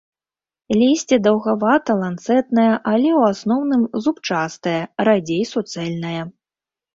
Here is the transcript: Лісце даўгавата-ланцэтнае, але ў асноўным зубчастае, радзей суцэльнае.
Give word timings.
Лісце 0.79 1.15
даўгавата-ланцэтнае, 1.25 2.65
але 2.93 3.09
ў 3.19 3.35
асноўным 3.35 3.83
зубчастае, 4.07 4.75
радзей 5.11 5.43
суцэльнае. 5.53 6.21